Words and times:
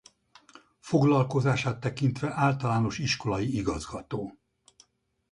Foglalkozását 0.79 1.79
tekintve 1.79 2.31
általános 2.33 2.99
iskolai 2.99 3.55
igazgató. 3.57 4.37